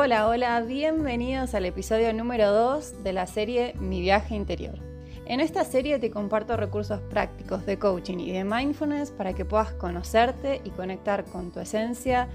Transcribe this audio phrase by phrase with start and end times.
[0.00, 4.78] Hola, hola, bienvenidos al episodio número 2 de la serie Mi viaje interior.
[5.26, 9.72] En esta serie te comparto recursos prácticos de coaching y de mindfulness para que puedas
[9.72, 12.28] conocerte y conectar con tu esencia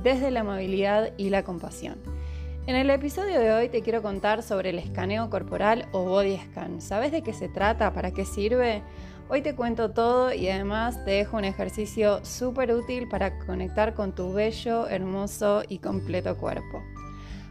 [0.00, 1.98] desde la amabilidad y la compasión.
[2.68, 6.80] En el episodio de hoy te quiero contar sobre el escaneo corporal o body scan.
[6.80, 7.92] ¿Sabes de qué se trata?
[7.92, 8.84] ¿Para qué sirve?
[9.28, 14.14] Hoy te cuento todo y además te dejo un ejercicio súper útil para conectar con
[14.14, 16.80] tu bello, hermoso y completo cuerpo.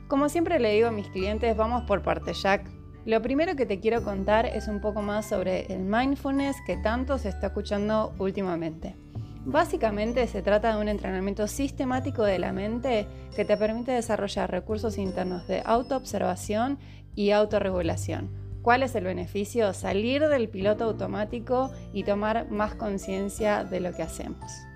[0.07, 2.66] Como siempre le digo a mis clientes, vamos por parte, Jack.
[3.05, 7.17] Lo primero que te quiero contar es un poco más sobre el mindfulness que tanto
[7.17, 8.95] se está escuchando últimamente.
[9.43, 14.97] Básicamente se trata de un entrenamiento sistemático de la mente que te permite desarrollar recursos
[14.97, 16.80] internos de autoobservación
[17.16, 18.30] y autorregulación.
[18.61, 19.73] ¿Cuál es el beneficio?
[19.73, 24.66] Salir del piloto automático y tomar más conciencia de lo que hacemos.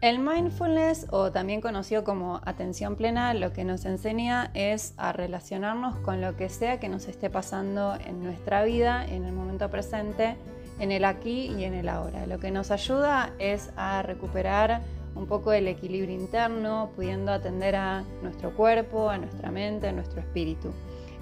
[0.00, 5.96] El mindfulness, o también conocido como atención plena, lo que nos enseña es a relacionarnos
[5.96, 10.36] con lo que sea que nos esté pasando en nuestra vida, en el momento presente,
[10.78, 12.26] en el aquí y en el ahora.
[12.26, 14.82] Lo que nos ayuda es a recuperar
[15.16, 20.20] un poco el equilibrio interno, pudiendo atender a nuestro cuerpo, a nuestra mente, a nuestro
[20.20, 20.72] espíritu.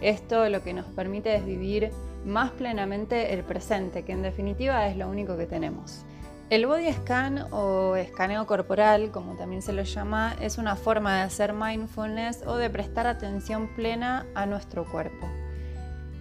[0.02, 1.92] Esto lo que nos permite es vivir
[2.26, 6.04] más plenamente el presente, que en definitiva es lo único que tenemos.
[6.48, 11.22] El body scan o escaneo corporal, como también se lo llama, es una forma de
[11.22, 15.28] hacer mindfulness o de prestar atención plena a nuestro cuerpo.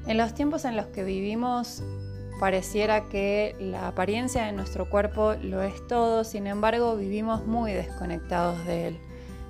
[0.08, 1.84] En los tiempos en los que vivimos
[2.40, 8.66] Pareciera que la apariencia de nuestro cuerpo lo es todo, sin embargo vivimos muy desconectados
[8.66, 9.00] de él.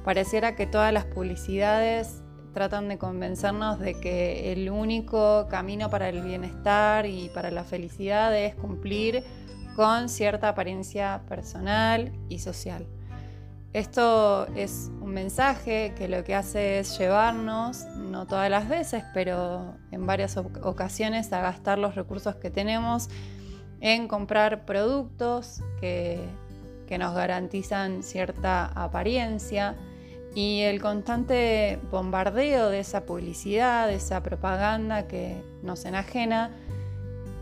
[0.03, 2.21] Pareciera que todas las publicidades
[2.53, 8.37] tratan de convencernos de que el único camino para el bienestar y para la felicidad
[8.37, 9.23] es cumplir
[9.75, 12.87] con cierta apariencia personal y social.
[13.73, 19.75] Esto es un mensaje que lo que hace es llevarnos, no todas las veces, pero
[19.91, 23.09] en varias ocasiones a gastar los recursos que tenemos
[23.81, 26.23] en comprar productos que,
[26.87, 29.75] que nos garantizan cierta apariencia
[30.33, 36.51] y el constante bombardeo de esa publicidad, de esa propaganda que nos enajena,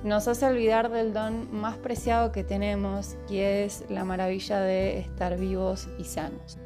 [0.03, 5.37] nos hace olvidar del don más preciado que tenemos, que es la maravilla de estar
[5.37, 6.57] vivos y sanos.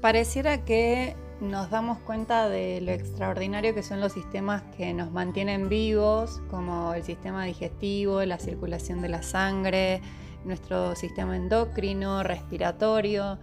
[0.00, 5.68] Pareciera que nos damos cuenta de lo extraordinario que son los sistemas que nos mantienen
[5.68, 10.00] vivos, como el sistema digestivo, la circulación de la sangre,
[10.44, 13.38] nuestro sistema endocrino, respiratorio,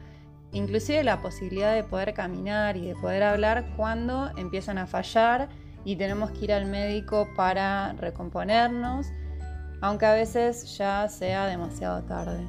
[0.54, 5.50] inclusive la posibilidad de poder caminar y de poder hablar cuando empiezan a fallar
[5.84, 9.08] y tenemos que ir al médico para recomponernos,
[9.82, 12.46] aunque a veces ya sea demasiado tarde.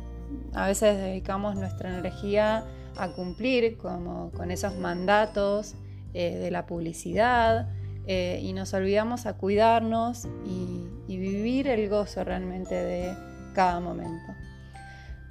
[0.54, 2.65] A veces dedicamos nuestra energía
[2.97, 5.75] a cumplir como con esos mandatos
[6.12, 7.70] eh, de la publicidad
[8.06, 13.14] eh, y nos olvidamos a cuidarnos y, y vivir el gozo realmente de
[13.54, 14.32] cada momento.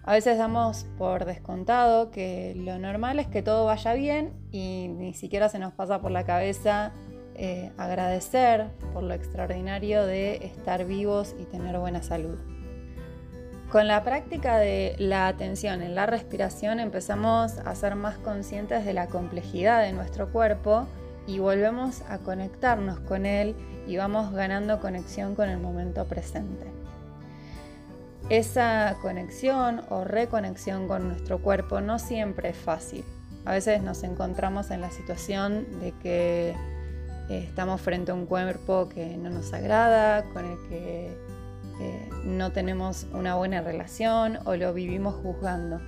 [0.04, 5.14] A veces damos por descontado que lo normal es que todo vaya bien y ni
[5.14, 6.92] siquiera se nos pasa por la cabeza
[7.44, 12.38] eh, agradecer por lo extraordinario de estar vivos y tener buena salud.
[13.72, 18.94] Con la práctica de la atención en la respiración empezamos a ser más conscientes de
[18.94, 20.85] la complejidad de nuestro cuerpo
[21.25, 23.56] y volvemos a conectarnos con él
[23.88, 26.68] y vamos ganando conexión con el momento presente.
[28.29, 33.03] Esa conexión o reconexión con nuestro cuerpo no siempre es fácil.
[33.46, 36.56] A veces nos encontramos en la situación de que
[37.38, 41.08] estamos frente a un cuerpo que no nos agrada, con el que
[41.80, 45.80] eh, no tenemos una buena relación o lo vivimos juzgando.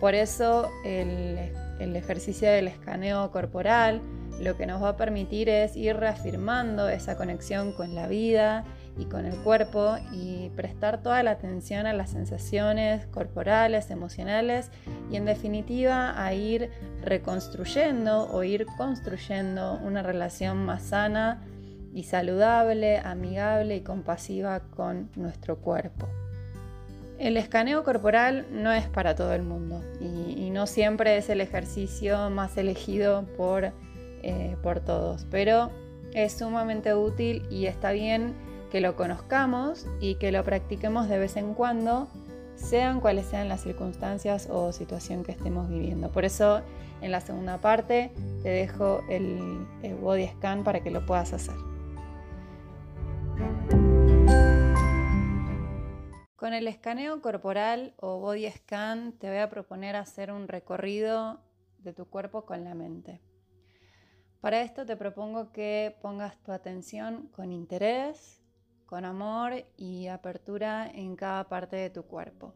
[0.00, 4.02] Por eso el ejercicio del escaneo corporal
[4.40, 8.64] lo que nos va a permitir es ir reafirmando esa conexión con la vida
[8.98, 14.70] y con el cuerpo y prestar toda la atención a las sensaciones corporales, emocionales
[15.10, 16.70] y en definitiva a ir
[17.02, 21.42] reconstruyendo o ir construyendo una relación más sana
[21.92, 26.08] y saludable, amigable y compasiva con nuestro cuerpo.
[27.18, 32.30] El escaneo corporal no es para todo el mundo y, no siempre es el ejercicio
[32.30, 33.72] más elegido por,
[34.22, 35.70] eh, por todos, pero
[36.14, 38.34] es sumamente útil y está bien
[38.70, 42.08] que lo conozcamos y que lo practiquemos de vez en cuando,
[42.56, 46.10] sean cuales sean las circunstancias o situación que estemos viviendo.
[46.10, 46.62] Por eso
[47.00, 49.66] en la segunda parte te dejo el,
[50.00, 51.54] body scan para que lo puedas hacer.
[56.36, 61.40] Con el escaneo corporal o body scan te voy a proponer hacer un recorrido
[61.78, 63.20] de tu cuerpo con la mente.
[64.40, 68.40] Para esto te propongo que pongas tu atención con interés,
[68.86, 72.54] con amor y apertura en cada parte de tu cuerpo.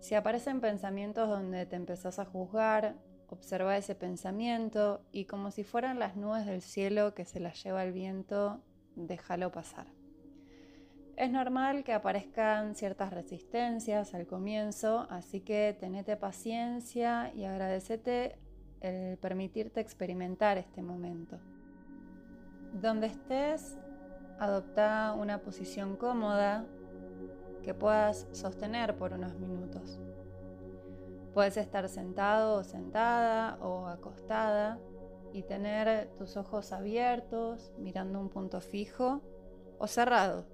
[0.00, 2.96] Si aparecen pensamientos donde te empezás a juzgar,
[3.28, 7.84] observa ese pensamiento y como si fueran las nubes del cielo que se las lleva
[7.84, 8.60] el viento,
[8.94, 9.86] déjalo pasar.
[11.16, 18.38] Es normal que aparezcan ciertas resistencias al comienzo, así que tenete paciencia y agradecete
[18.80, 21.38] el permitirte experimentar este momento.
[22.74, 23.78] Donde estés,
[24.38, 26.64] adopta una posición cómoda
[27.62, 29.98] que puedas sostener por unos minutos.
[31.34, 34.78] Puedes estar sentado o sentada o acostada
[35.32, 39.20] y tener tus ojos abiertos mirando un punto fijo
[39.78, 40.46] o cerrado.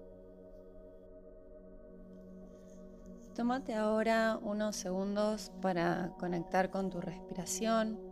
[3.34, 8.11] Tómate ahora unos segundos para conectar con tu respiración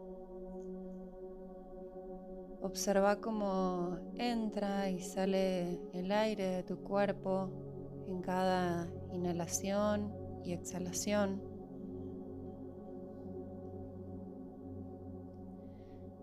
[2.62, 7.50] Observa cómo entra y sale el aire de tu cuerpo
[8.06, 10.12] en cada inhalación
[10.44, 11.42] y exhalación.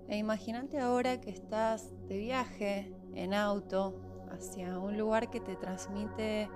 [0.08, 4.00] E imagínate ahora que estás de viaje en auto
[4.30, 6.50] hacia un lugar que te transmite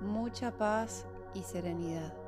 [0.00, 2.21] mucha paz y serenidad.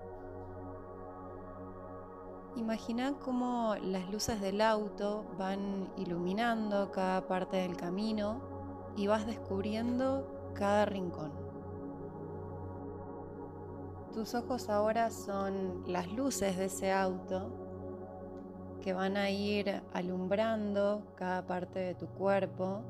[2.57, 8.41] Imagina cómo las luces del auto van iluminando cada parte del camino
[8.97, 11.33] y vas descubriendo cada rincón.
[14.13, 17.51] Tus ojos ahora son las luces de ese auto
[18.81, 22.83] que van a ir alumbrando cada parte de tu cuerpo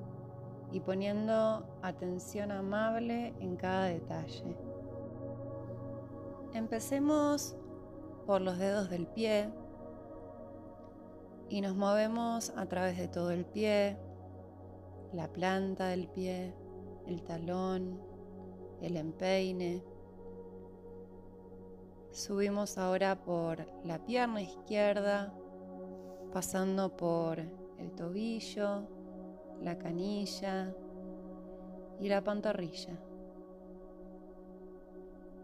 [0.72, 4.58] y poniendo atención amable en cada detalle.
[6.52, 7.56] Empecemos
[8.26, 9.50] por los dedos del pie
[11.48, 13.96] y nos movemos a través de todo el pie,
[15.12, 16.54] la planta del pie,
[17.06, 18.00] el talón,
[18.80, 19.84] el empeine.
[22.10, 25.32] Subimos ahora por la pierna izquierda,
[26.32, 28.88] pasando por el tobillo,
[29.60, 30.74] la canilla
[32.00, 32.98] y la pantorrilla.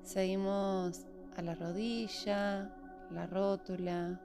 [0.02, 1.06] Seguimos
[1.42, 2.70] la rodilla,
[3.10, 4.20] la rótula,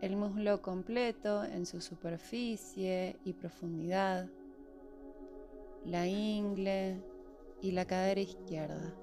[0.00, 4.28] el muslo completo en su superficie y profundidad,
[5.84, 7.02] la ingle
[7.60, 8.94] y la cadera izquierda.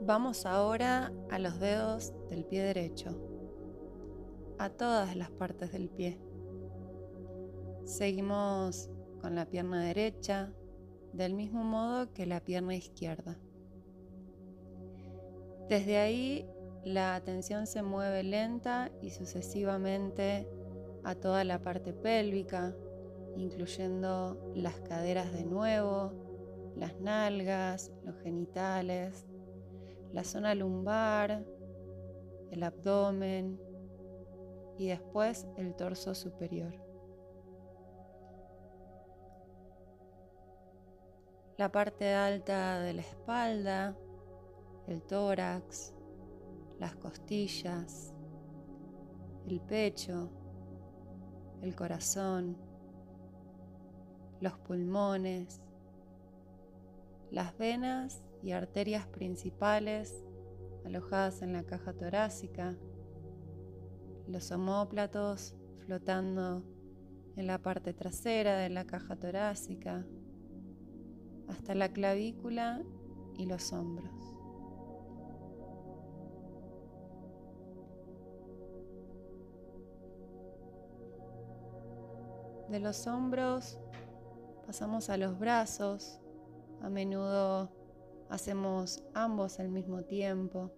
[0.00, 3.18] Vamos ahora a los dedos del pie derecho,
[4.58, 6.20] a todas las partes del pie.
[7.84, 8.90] Seguimos
[9.20, 10.52] con la pierna derecha
[11.12, 13.38] del mismo modo que la pierna izquierda.
[15.68, 16.48] Desde ahí
[16.84, 20.48] la atención se mueve lenta y sucesivamente
[21.02, 22.74] a toda la parte pélvica,
[23.36, 26.12] incluyendo las caderas de nuevo,
[26.76, 29.26] las nalgas, los genitales,
[30.12, 31.44] la zona lumbar,
[32.52, 33.60] el abdomen
[34.78, 36.74] y después el torso superior.
[41.56, 43.96] La parte alta de la espalda,
[44.86, 45.94] el tórax,
[46.78, 48.14] las costillas,
[49.46, 50.30] el pecho,
[51.62, 52.56] el corazón,
[54.40, 55.60] los pulmones,
[57.30, 60.24] las venas y arterias principales
[60.84, 62.76] alojadas en la caja torácica,
[64.28, 66.62] los homóplatos flotando
[67.36, 70.06] en la parte trasera de la caja torácica,
[71.48, 72.82] hasta la clavícula
[73.36, 74.35] y los hombros.
[82.68, 83.78] De los hombros
[84.66, 86.18] pasamos a los brazos.
[86.82, 87.70] A menudo
[88.28, 90.72] hacemos ambos al mismo tiempo.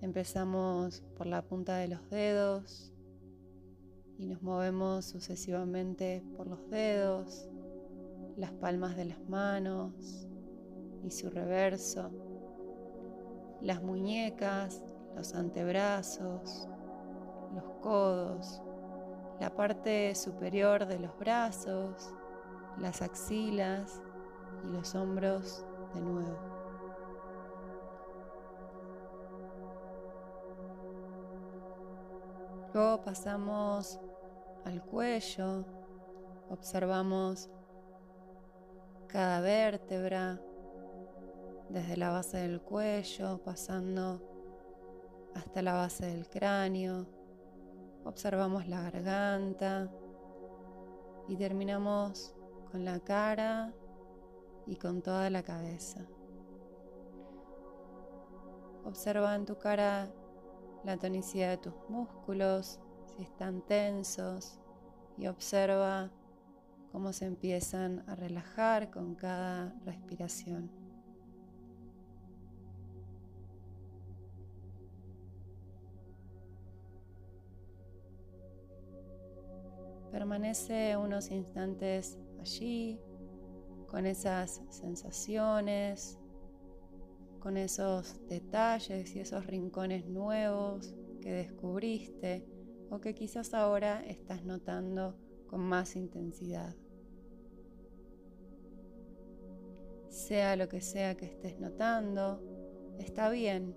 [0.00, 2.92] Empezamos por la punta de los dedos
[4.18, 7.48] y nos movemos sucesivamente por los dedos,
[8.36, 10.26] las palmas de las manos
[11.04, 12.10] y su reverso,
[13.60, 14.82] las muñecas,
[15.14, 16.66] los antebrazos,
[17.54, 18.61] los codos,
[19.42, 22.14] la parte superior de los brazos,
[22.78, 24.00] las axilas
[24.64, 26.38] y los hombros de nuevo.
[32.72, 33.98] Luego pasamos
[34.64, 35.64] al cuello,
[36.48, 37.50] observamos
[39.08, 40.40] cada vértebra
[41.68, 44.22] desde la base del cuello, pasando
[45.34, 47.21] hasta la base del cráneo
[48.04, 49.90] Observamos la garganta
[51.28, 52.34] y terminamos
[52.70, 53.72] con la cara
[54.66, 56.00] y con toda la cabeza.
[58.84, 60.12] Observa en tu cara
[60.84, 64.58] la tonicidad de tus músculos, si están tensos,
[65.16, 66.10] y observa
[66.90, 70.81] cómo se empiezan a relajar con cada respiración.
[80.12, 83.00] Permanece unos instantes allí
[83.86, 86.18] con esas sensaciones,
[87.40, 92.46] con esos detalles y esos rincones nuevos que descubriste
[92.90, 95.16] o que quizás ahora estás notando
[95.46, 96.76] con más intensidad.
[100.10, 102.42] Sea lo que sea que estés notando,
[102.98, 103.74] está bien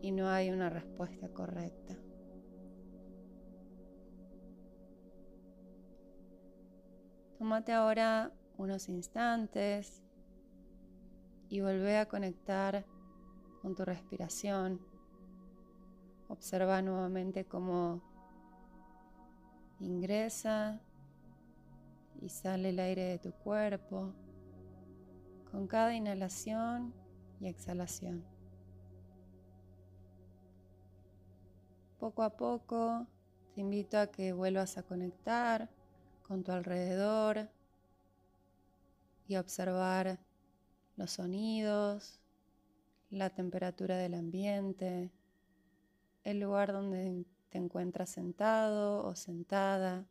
[0.00, 2.01] y no hay una respuesta correcta.
[7.42, 10.00] Tómate ahora unos instantes
[11.48, 12.86] y vuelve a conectar
[13.60, 14.80] con tu respiración.
[16.28, 18.00] Observa nuevamente cómo
[19.80, 20.80] ingresa
[22.20, 24.14] y sale el aire de tu cuerpo
[25.50, 26.94] con cada inhalación
[27.40, 28.24] y exhalación.
[31.98, 33.08] Poco a poco
[33.52, 35.81] te invito a que vuelvas a conectar
[36.32, 37.46] con tu alrededor
[39.28, 40.18] y observar
[40.96, 42.20] los sonidos,
[43.10, 45.10] la temperatura del ambiente,
[46.24, 50.06] el lugar donde te encuentras sentado o sentada.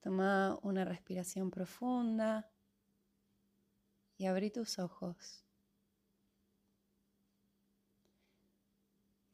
[0.00, 2.48] Toma una respiración profunda
[4.16, 5.44] y abrí tus ojos.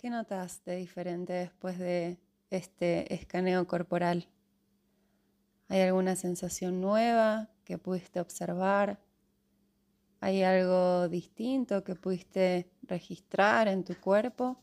[0.06, 4.28] ¿Qué notas de diferente después de este escaneo corporal?
[5.66, 9.00] ¿Hay alguna sensación nueva que pudiste observar?
[10.20, 14.62] ¿Hay algo distinto que pudiste registrar en tu cuerpo?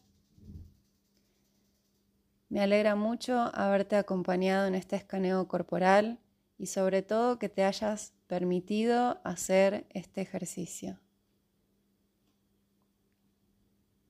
[2.47, 6.21] Me alegra mucho haberte acompañado en este escaneo corporal
[6.57, 11.01] y sobre todo que te hayas permitido hacer este ejercicio.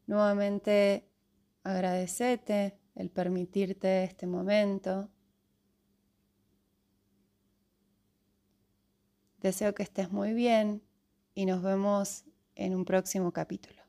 [0.05, 1.09] Nuevamente
[1.63, 5.09] agradecete el permitirte este momento
[9.43, 10.81] Deseo que estés muy bien
[11.35, 12.23] y nos vemos
[12.55, 13.82] en un próximo capítulo.